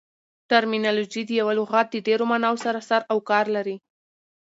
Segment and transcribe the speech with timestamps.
[0.49, 3.75] ټرمینالوژي د یوه لغات د ډېرو ماناوو سره سر او کار لري.